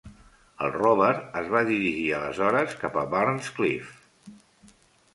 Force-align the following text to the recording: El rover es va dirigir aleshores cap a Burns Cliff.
El 0.67 0.71
rover 0.75 1.11
es 1.43 1.51
va 1.57 1.61
dirigir 1.69 2.07
aleshores 2.21 2.75
cap 2.83 3.01
a 3.05 3.07
Burns 3.15 3.55
Cliff. 3.61 4.37